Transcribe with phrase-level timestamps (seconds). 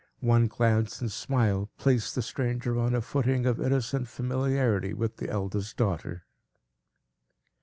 [0.21, 5.29] One glance and smile placed the stranger on a footing of innocent familiarity with the
[5.29, 6.25] eldest daughter.